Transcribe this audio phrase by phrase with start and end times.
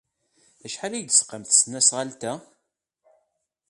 [0.65, 2.33] Acḥal ay ak-d-tesqam tesnasɣalt-a?